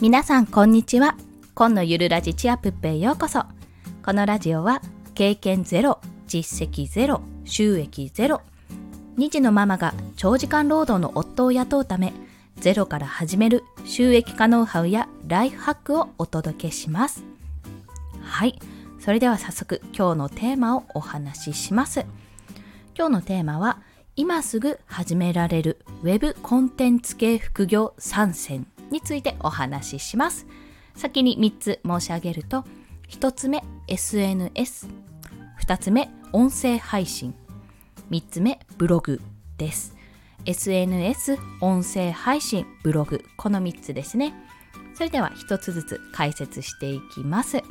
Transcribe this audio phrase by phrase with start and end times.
[0.00, 1.16] 皆さんこんにちは。
[1.54, 3.44] 今のゆるラジチアプッペへようこそ。
[4.04, 4.82] このラジオは
[5.14, 8.42] 経験ゼロ実績ゼロ収益ゼロ。
[9.18, 12.12] 2児のママが長時間労働の夫を雇うため
[12.56, 17.22] ゼロから始める収益化ノウハウやライフハックをお届けします。
[18.20, 18.58] はい。
[18.98, 22.04] それでは早速今日のテーマをお話しします。
[22.98, 23.78] 今日のテーマは
[24.16, 28.66] 今すぐ始められる Web コンテンツ系副業参戦。
[28.90, 30.46] についてお話しします。
[30.94, 32.64] 先に3つ申し上げると、
[33.08, 34.88] 1つ目 SNS、
[35.60, 37.34] 2つ目音声配信、
[38.10, 39.20] 3つ目ブログ
[39.58, 39.94] です。
[40.46, 44.34] SNS、音声配信、ブログ、この3つですね。
[44.94, 47.62] それでは1つずつ解説していきます。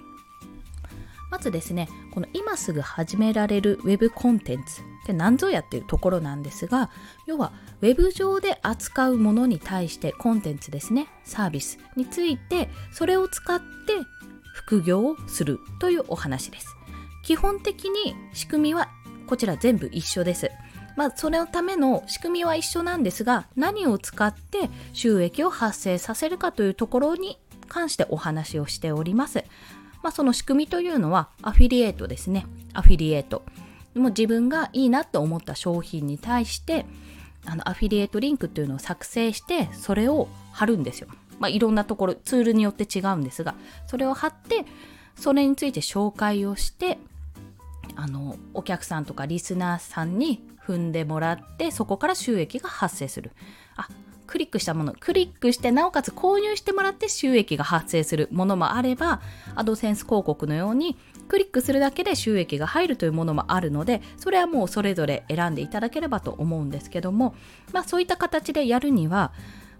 [1.33, 6.91] まずですね、この今すぐ始められる Web コンテンツって何ぞやっていうところなんですが、
[7.25, 13.63] 要は Web 上で扱うものに対してコンテンツですね、サービスについて、それを使って
[14.53, 16.67] 副業をするというお話です。
[17.23, 18.89] 基本的に仕組みは
[19.25, 20.51] こちら全部一緒です。
[20.95, 29.43] まあ、それのための仕組みは一緒なんですが、何を使って収益を発生させるかというところに関してお話をしております。
[30.03, 32.45] まあ、その仕組みというのはアフィリエイトですね。
[32.73, 33.43] アフィリエイト。
[33.95, 36.85] もう自分がいいなと思った商品に対して
[37.45, 41.07] あのアフィリエイトリンクっていうのを作成してそれを貼るんですよ。
[41.39, 43.55] まあ、いろんなところツールによって違うんですが
[43.87, 44.65] それを貼って
[45.15, 46.99] それについて紹介をして
[47.95, 53.31] あのお客さんとかリスナーさんに踏んでもらってそこから収益が発生する。
[53.75, 53.87] あ
[54.27, 59.21] クリックしたもの、クリックしてなおかつ購入してもらって収益が発生するものもあれば、
[59.55, 67.35] アドセンス広告のようにクリックするだけで収益が入るというものもあるので、それはもうそれぞれ選んでいただければと思うんですけども、
[67.71, 69.33] まあそういった形でやるには、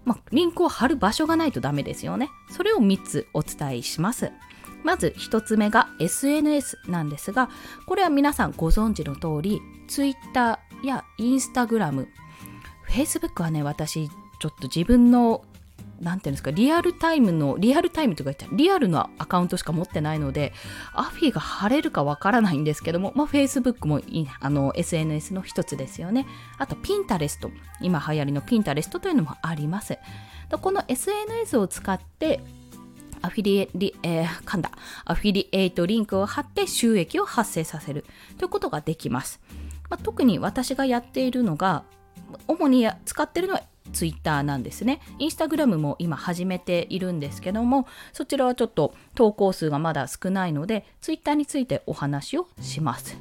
[0.04, 2.28] まあ、リンクを貼る場所がないとダメですよね。
[2.50, 4.32] それを3つお伝えします。
[4.84, 7.48] まず1つ目が SNS なんですが、
[7.86, 12.06] これは皆さんご存知の通り、Twitter や Instagram、
[12.86, 14.10] Facebook はね、私
[14.44, 15.42] ちょっと自分の
[16.02, 20.52] なんていうんですか、リアルタイムの、リアルタイムとか言ったら、リアルのアカウントしか持ってないので、
[20.92, 26.26] アフィが貼れるかわからないんですけども、まあ、Facebook もいあの SNS の一つですよね。
[26.58, 27.50] あと、ピンタレスト。
[27.80, 29.96] 今流行りのピンタレストというのもあります。
[30.60, 32.40] この SNS を使って、
[33.22, 34.72] アフィリエリ、えー、噛んだ。
[35.06, 38.04] アフィリエイトリンクを貼って収益を発生させる
[38.36, 39.40] ということができます。
[39.88, 41.84] まあ、特に私がやっているのが、
[42.46, 43.62] 主に使っているのは
[43.92, 45.00] ツイッターなんですね。
[45.18, 53.16] インスタグラムも今始めているんですけども、そちらはちょっと投稿数がまだ少ないので、ツイッターについてお話をします。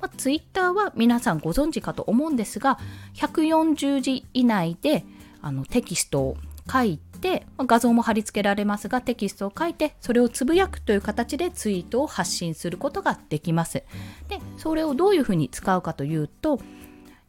[0.00, 2.78] まあ、ツイッターは皆さんご存知かと思うんですが、
[3.14, 5.04] 140字以内で
[5.40, 6.36] あのテキストを
[6.70, 13.82] 書いて、まあ、画像も貼り付けられますが、テキストを書いて、それをつぶやくという形でツイートを発信することができます。
[14.28, 16.60] で、それをどういうふうに使うかというと、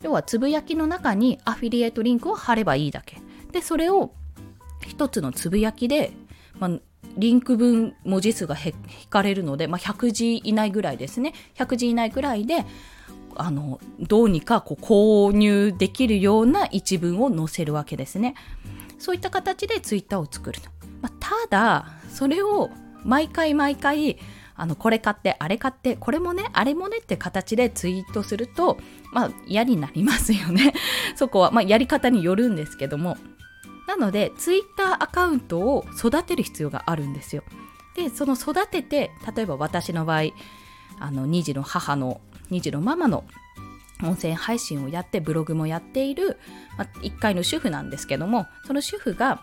[0.02, 3.18] 要はつぶやきの中にアフィリエイトリンクを貼ればいいだけ。
[3.52, 4.12] でそれを
[4.88, 6.12] 一つのつぶやきで、
[6.60, 6.72] まあ、
[7.18, 8.74] リンク分文字数が引
[9.10, 11.34] かれるので、まあ、100字以内ぐらいですね。
[11.56, 12.66] 100字以内ぐらいで
[13.36, 18.36] あのどうにかこう購入できるような一文を載せるわけですね。
[18.98, 20.70] そういった形でツイッターを作ると、
[21.02, 22.70] まあ、ただそれを
[23.04, 24.18] 毎回毎回
[24.60, 28.78] あのこれ買ってあれ買ってこれもねあれもねって形でツイートすると
[29.14, 30.74] まあ嫌になりますよね。
[31.16, 33.18] そこは、まあ、やり方によるんですけども。
[33.88, 37.44] なのでツイッターアカウントを育てる必要があるんですよ。
[37.96, 40.32] でその育てて例えば私の場合
[41.00, 42.22] あの2児の母の
[42.52, 43.24] 2児のママの
[44.04, 46.38] 音声配信をやってブログもやっている、
[46.78, 49.42] まあ、1階の主婦なんですけどもその主婦が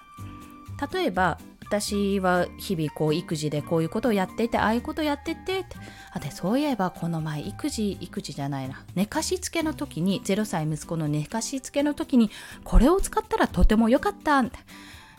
[0.93, 1.39] 例えば
[1.69, 5.65] 私は日々こう育児でこういうことをやっていてああいうことをやってて
[6.13, 8.85] あでそういえばこの前育児育児じゃないな。
[8.95, 12.31] 寝かしつけの時に0歳息子の寝かしつけの時に
[12.65, 14.45] これを使ったらとても良かった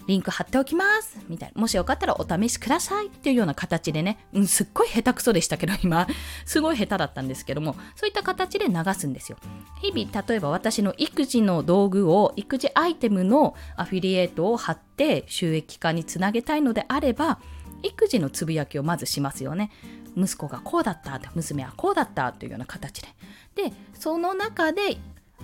[0.07, 1.61] リンク貼っておきますみたいな。
[1.61, 6.07] もしよかったらお試しくださいっていうような形でね、うん、すっごい下手くそでしたけど、今、
[6.45, 9.37] すごい下手だったんですけども、そういった形で流すんですよ。
[9.81, 17.39] 日々、例えば私の育児の道具を、育児アイテムのアフィリエイトを貼って収益化につなげたいのであれば、
[17.83, 19.71] 育児のつぶやきをまずしますよね。
[20.15, 23.07] 息子がこうだった娘はこうだったというような形で。
[23.55, 24.97] で、その中で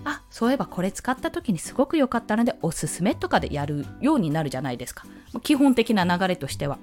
[0.06, 5.06] あそういえばこれ使った時にすごく良かったのでおすすめとかでやるようになるじゃないですか。
[5.42, 6.78] 基本的な流れとしては。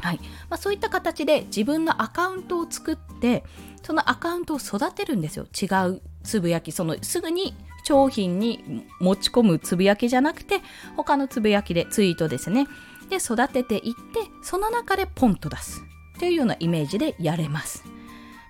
[0.00, 0.16] はい。
[0.50, 3.44] まあ、そういった形で自分のアカウントを作って
[3.82, 5.46] そのアカウントを育てるんですよ。
[5.46, 6.72] 違うつぶやき。
[6.72, 7.54] そのすぐに
[7.84, 10.60] 商品に持ち込むつぶやきじゃなくて
[10.96, 12.66] 他のつぶやきでツイートですね。
[13.08, 15.82] で育てていってその中でポンと出す。
[16.18, 17.84] というようなイメージでやれます。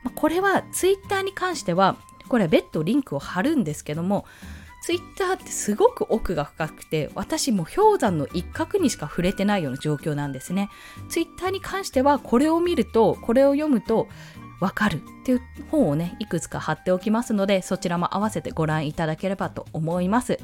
[0.02, 1.96] まあ、これはツイッターに関しては
[2.32, 4.24] これは別途リンクを貼るんですけども
[4.80, 10.70] ツイッターってすごく奥が深くて私も氷山の一角にしか触れてないような状況なんですね。
[11.10, 14.08] ツイッターに関してはこれを見るとこれを読むと
[14.60, 20.38] わかるっていう本をねいくつか貼っておきますのでそちらも合わせてご覧いただければと思います。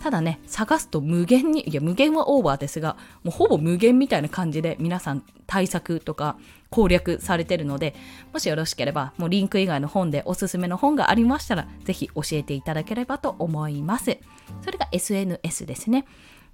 [0.00, 6.38] ただね、探すと無限に、いや、無限はオーバーですが、もうほぼ無限みたいな感じで皆さん対策とか
[6.70, 7.94] 攻略されてるので、
[8.32, 14.16] もしよろしければ、もうリンク以外の本でおすすめの本がありましたら、ぜひ教えていただければと思います。
[14.62, 16.06] それが SNS ですね。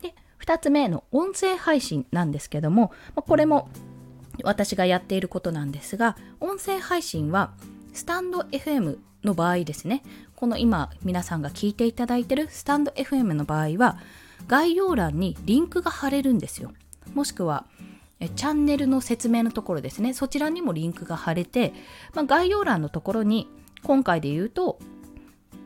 [0.03, 3.69] で、2つ目の音声配信なんですけども、これも
[4.43, 7.53] 私がやっていることなんですが、音声配信は
[7.93, 10.03] スタンド FM の場合ですね、
[10.37, 13.99] この今皆さんが聞いていただいてるスタンド FM の場合は
[14.47, 16.73] 概要欄にリンクが貼れるんですよ。
[17.15, 17.65] もしくは
[18.21, 20.13] チャンネルの説明のところですね。
[20.13, 21.73] そちらにもリンクが貼れて、
[22.15, 23.49] まあ、概要欄のところに
[23.83, 24.79] 今回で言うと,、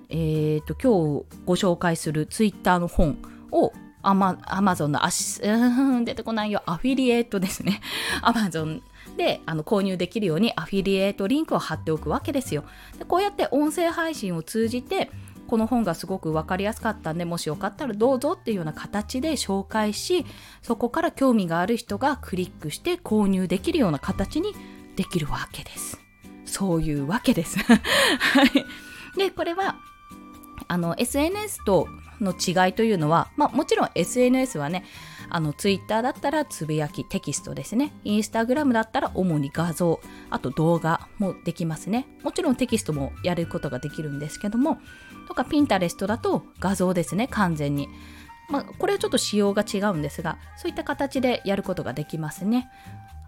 [0.09, 3.19] えーと、今日ご紹介するツイッターの本
[3.51, 3.73] を
[4.03, 7.81] アマアマゾンのアシ、うん、出てこないよ、アフィリエイトですね。
[8.23, 8.83] アマゾン
[9.21, 12.65] であの購入できるようにアフィリエイトリンクを貼っておくわけですよ。
[12.99, 15.11] でこうやって音声配信を通じて
[15.47, 20.25] この本がすごく分かりやすかったんでもしよかったらどうぞっていうような形で紹介し
[20.63, 24.55] そこから興味がある人がクリックして購入できるような形に
[24.97, 26.01] できるわけです。
[26.47, 27.59] そういうわけです。
[27.61, 29.77] はい、でこれは
[30.67, 31.89] あの SNS と
[32.23, 34.85] の違いというのは、まあ、もちろん SNS はね
[35.31, 37.93] あのツイッターだったらつぶやきテキストですね。
[38.05, 40.01] インスタグラムだったら主に画像。
[40.29, 42.07] あと動画もできますね。
[42.23, 44.79] もちろんテキストもやることができるんですけども。
[45.29, 47.29] とかピンタレストだと画像ですね。
[47.29, 47.89] 完全に。
[48.51, 52.69] まあ、これはちょっと仕様が違うんですがそういった形でやることができますね。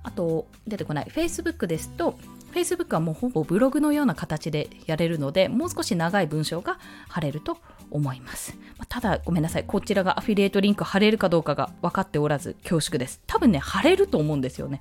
[0.03, 1.05] あと出てこない。
[1.07, 2.19] Facebook ですと
[2.53, 6.79] Facebook はもうほぼブログのような形でやれるのでもう少し長い文章が
[7.09, 7.59] 貼れると
[7.91, 8.57] 思います。
[8.89, 9.65] ただ、ごめんなさい。
[9.65, 13.21] こちらがアフィリエイトリンク貼れるかどうかが分かっておらず恐縮です。
[13.27, 14.81] 多分ね、貼れると思うんですよね。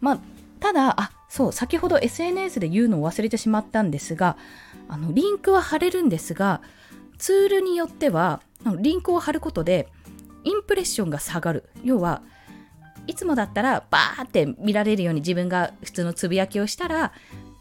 [0.00, 0.18] まあ、
[0.60, 4.36] ただ、あ、そう、先ほど SNS で言うのを忘れてしまったんですが、
[4.88, 6.60] あの、リンクは貼れるんですが、
[7.18, 8.40] ツールによっては、
[8.78, 9.88] リンクを貼ることで、
[10.44, 11.68] インプレッションが下がる。
[11.82, 12.22] 要は、
[13.06, 17.12] いつもだったらバーって見られるように自分が普通のつぶやきをしたら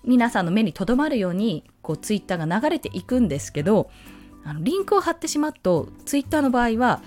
[0.04, 3.90] 皆さんの目に留まるようにこうツイッターが流れていくんですけど
[4.44, 7.02] あのリンクを貼ってしまうとツイッターの場合は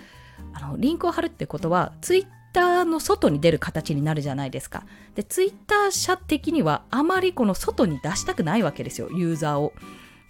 [0.53, 4.85] あのリンクを貼るってことはツイッターの外に出る形になるじゃないですか。
[5.17, 9.73] でツイッター社的にはあまりこの外に出したくないわけですよユーザーを。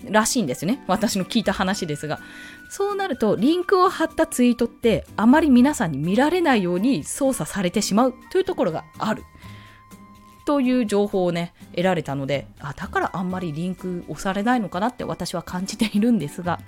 [0.03, 2.21] らしいんですね私の聞いた話ですが
[2.71, 9.23] そうなるとリンクを貼ったツイートってあまり皆さんに見られないように操作されてしまうというところがある
[10.47, 16.61] という情報をね得られたのであだからあんまりリンク押されないのかなって私は感じているんですが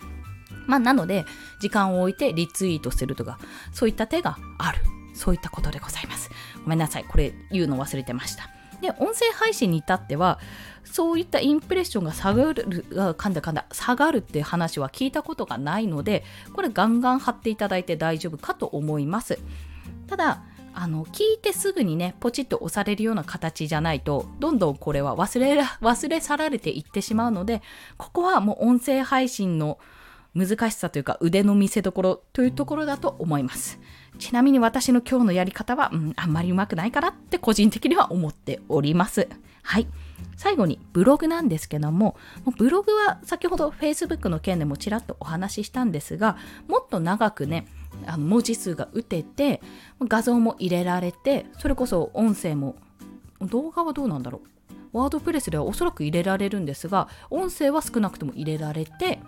[0.66, 1.24] まあ、なので、
[1.60, 3.38] 時間を置いてリツイートするとか、
[3.72, 4.80] そういった手がある。
[5.14, 6.30] そういったことでございます。
[6.62, 7.04] ごめんなさい。
[7.04, 8.50] これ言うの忘れてました。
[8.86, 10.38] で、音声配信に至っては、
[10.84, 16.24] そういったインプレッションが下がる、かんだかんだ、下がるって話は聞いたことがないので、
[16.54, 19.38] これガンガン貼っていただいて大丈夫かと思います。
[20.06, 20.42] ただ、
[20.78, 27.62] あの聞いてすぐにねポチッと押されるような形じゃないとどんどんこれは忘れ忘れ去られていってしまうので
[27.96, 29.78] ここはもう音声配信の
[30.34, 33.80] 難しさというか腕の見せ所というところだと思います。
[34.18, 39.28] ちなみに私の今日のやり方は、うん、あんまりうまくないかなって個人的には思っております。
[39.62, 39.86] はい。
[40.36, 42.16] 最後にブログなんですけども、
[42.56, 46.36] ブログは先ほど Facebook の件でもちらっとお話ししたんですが、
[46.68, 47.66] もっと長くね、
[48.06, 49.60] あの文字数が打てて、
[50.00, 52.76] 画像も入れられて、それこそ音声も、
[53.40, 54.40] 動画はどうなんだろ
[54.92, 54.98] う。
[54.98, 59.20] ワードプレスではおそらく入れられるんですが、音声は少なくとも入れられて、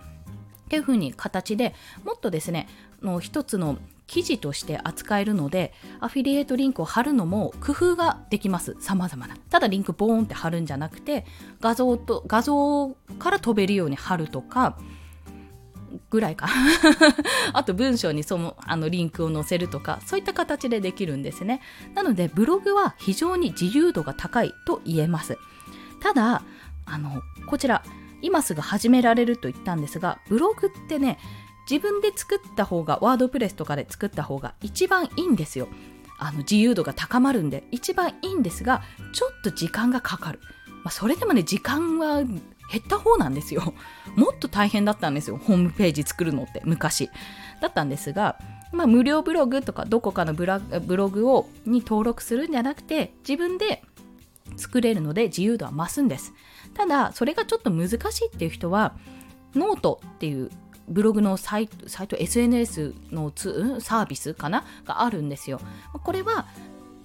[0.69, 1.73] っていう風に形で
[2.05, 2.67] もっとですね
[3.01, 8.75] の一つの記事として扱えるのでアフィリエイトリンクを貼るのも工夫ができます。
[8.79, 9.37] 様々な。
[9.51, 11.25] ただリンクボーンって貼るんじゃなくて
[11.61, 12.89] 画像と画像
[13.19, 14.79] から飛べるように貼るとか
[16.09, 16.47] ぐらいか。
[17.53, 21.61] あと文章にそのあのリンクを載せるとかそういった形でできるんですね。
[21.93, 25.37] なのでブログは非常に自由度が高いと言えます。
[26.01, 26.41] ただ
[26.87, 27.83] あのこちら
[28.23, 31.19] 今すぐ始められると言ったんですがブログってね
[31.69, 35.67] 自分で作った方がワードプレスとかで作った方が一番いいんですよ。
[36.17, 38.81] あの自由度が高まるんで一番いいんですが
[39.13, 40.39] ちょっと時間がかかる、
[40.83, 42.39] まあ、それでもね時間は減っ
[42.89, 43.73] た方なんですよ。
[44.15, 47.09] もっと大変だったんですよホームページ作るのって昔。
[47.61, 48.37] だったんですが
[48.71, 53.83] まあ、無料ブログとかどこかのブラブログをに登録するんじゃなくて自分で
[54.57, 56.33] 作れるので自由度は増すんです。
[56.73, 58.95] ただそれがちょっと難しいっていう人は
[59.55, 60.51] ノートっていう
[60.89, 64.65] ブログのサイトサイト SNS のツサービスかな？
[64.85, 65.61] があるんですよ。
[66.03, 66.47] これは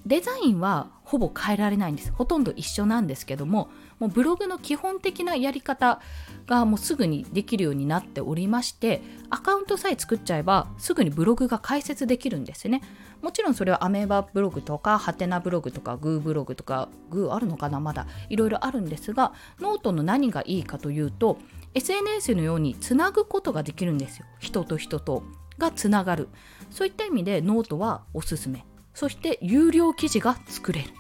[0.07, 2.13] デザインはほぼ変えられないんです。
[2.13, 6.01] ほとんど一緒なんですけどももうブログの基本的なやり方
[6.47, 12.83] がもうすぐにできるようになっておりましてアカウントさえ作っちゃえばすぐにブログが開設できるんですね。
[13.25, 17.81] もちろんそれはアメーバブログとかハテナブログとか goo ブログとか goo あるのかな？
[17.81, 18.07] まだ。
[18.29, 21.39] いろいろあるんですがノートの何がいいかというと
[21.73, 24.27] SNS のようにつなぐことができるんですよ。
[24.41, 25.23] 人と人と。
[25.57, 26.29] がつながる。
[26.71, 28.67] そういった意味でノートはおすすめ。
[28.93, 30.91] そして有料記事が作れる。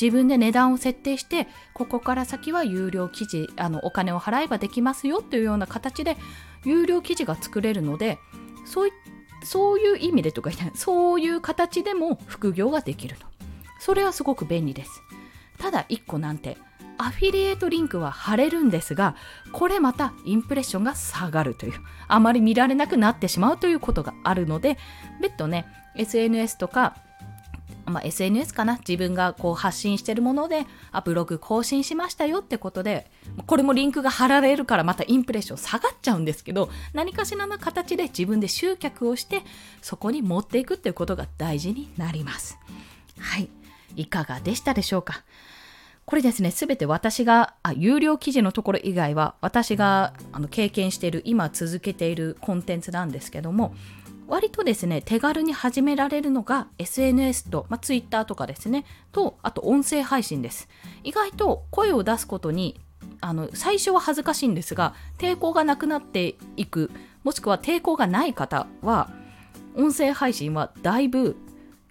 [0.00, 6.16] 自分で値段を設定してここから先は有料記事あのお金を払えばできますよというような形で
[6.64, 8.18] 有料記事が作れるので
[8.66, 8.92] そういっ
[9.42, 13.26] そういう意味でとかそういう形でも副業ができるの
[13.80, 15.02] それはすごく便利です。
[15.58, 16.58] ただ1個なんて
[16.98, 19.16] アフィリエイトリンクは貼れるんですが
[19.52, 21.72] これまたインプレッションが下がるという。
[22.08, 24.78] あまり見られなくなってしまうということがあるので
[25.20, 25.66] 別途ね
[25.96, 26.96] SNS とか
[27.86, 28.78] まあ、SNS かな。
[28.78, 33.10] 自分がこう発信してるものであブログ更新しましたよってことで
[33.46, 39.42] これもリンクが貼られるからまたインプレッション下がっちゃうんですけど何かしらの形で自分で集客をして
[39.82, 42.58] そこに持っていくっていうことが大事になります。
[43.18, 43.48] はい。
[43.94, 45.24] いかがでしたでしょうか？
[46.04, 53.74] これですね、すべて私があ、有料記事のところ以外は、私があの経験している、今続けているコンテンツなんですけども、
[54.28, 60.68] 割とですね、手軽に始められるのが SNS と、まあ、Twitter とかですね、と、あと音声配信です。
[61.04, 62.80] 意外と声を出すことに、
[63.20, 66.90] あの、最初は恥ずかしいんですが、抵抗がなくなっていく、
[67.22, 69.10] もしくは抵抗がない方は、
[69.76, 71.36] 音声配信はだいぶ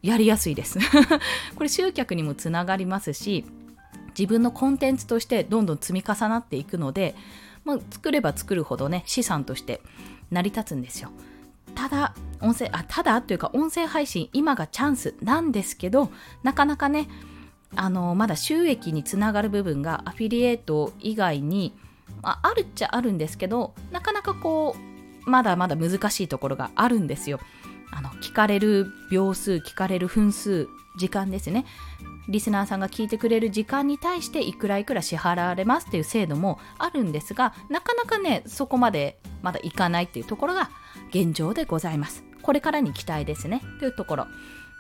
[0.02, 0.80] やりやすいです。
[1.56, 3.46] これ集客にもつながりますし、
[4.18, 7.16] 自分のコンテンツとしてどんどん積み重なっていくので、
[7.64, 9.82] まあ、作れば作るほどね、資産として
[10.32, 11.12] 成り立つんですよ。
[11.76, 16.10] ただ音声あただというか音声配信今がチャンスなんですけど
[16.44, 17.08] なかなかね
[17.76, 21.76] あのまだ収益につながる部分がアフィリエイト以外に、
[22.22, 24.76] まあ、あるっちゃあるんですけどなかなかこ
[25.26, 27.40] うまだまだ難しいところがあるんですよ。
[27.92, 30.68] あの聞かれる秒数聞かれる分数
[30.98, 31.66] 時間ですね
[32.28, 40.72] リスナーさんが聞いてくれる時間に対していくらいくら支払われますっていう制度もあるんですがなかなかねそこまでまだいかないっていうところが
[41.16, 42.26] 現状でございます。
[42.42, 43.62] これからに期待ですね。
[43.80, 44.28] というところ。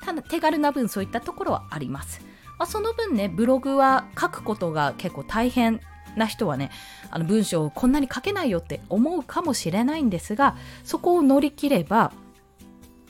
[0.04, 2.20] ただ手軽な分そういったところはあります。
[2.60, 5.80] まあ、その分ね、ブログは書くことが結構大変
[6.18, 6.72] な人はね、
[7.10, 12.12] あの文章をこんなに書けないよって思うかもしれないんですが、そこを乗り切れば、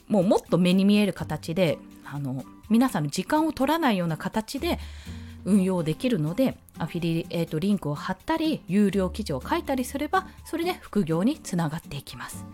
[0.07, 4.77] もうもっと目に見える形で、あの皆さんの時間を取らないような形で
[5.43, 12.45] 運用できるのでアフィリエイトリンクを貼ったり有料記事を書いたりすればそれで副業につながっていきます。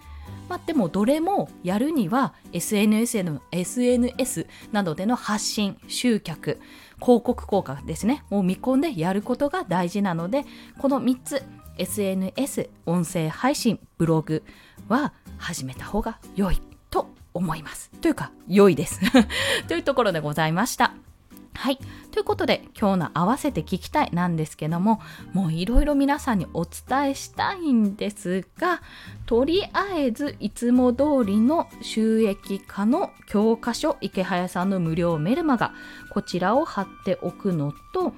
[0.51, 6.59] まあ、でもどれもやるには SNS, の SNS などでの発信、集客、
[7.01, 10.43] 広告効果ですね、を見込んでやることが大事なので、
[10.77, 11.41] この3つ、
[11.77, 14.43] SNS、音声配信、ブログ
[14.89, 17.89] は始めた方が良いと思います。
[18.01, 18.99] というか、良いです。
[19.69, 21.10] というところでございました。
[21.53, 21.77] はい。
[22.11, 24.99] ということで、今日の合わせて聞きたいなんですけども、
[25.33, 28.81] もういろいろ皆さんにお伝えしたいんですが、
[29.25, 35.73] とりあえずいつも通りの収益化の教科書、池早さんの無料メルマガ、
[36.11, 38.13] こちらを貼っておくのと、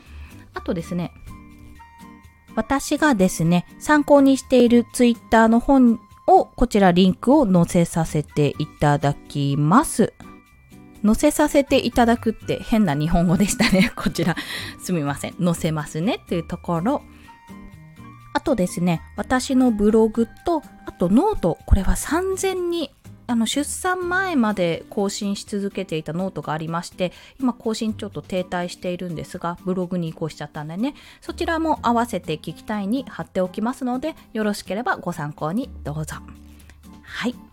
[0.53, 1.11] あとですね、
[2.55, 10.13] 私がですね、参考にしているツイッターの本を、こちらリンクを載せさせていただきます。
[11.05, 13.91] 載せさせていただくって変な日本語でしたね。
[13.95, 14.35] こちら。
[14.81, 15.35] すみません。
[15.43, 17.03] 載せますねっていうところ。
[18.33, 22.91] あとですね、私のブログと、あとノート、これは3000に、
[23.25, 36.15] あの出産前まで更新し続けていたノートがありまして、今更新ちょっと停滞しているんですが、ブログに移行しちゃったんでね、そちらも合わせて聞きたいに貼っておきますので、よろしければご参考にどうぞ。
[37.03, 37.52] はい。